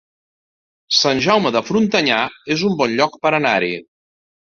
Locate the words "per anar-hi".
3.27-3.75